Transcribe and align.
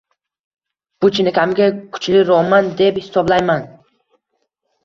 Bu 1.03 1.09
chinakamiga 1.17 1.67
kuchli 1.97 2.23
roman, 2.31 2.73
deb 2.81 2.99
hisoblayman. 3.03 3.69